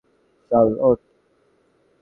চল, 0.51 0.67
ওঠ। 0.79 0.99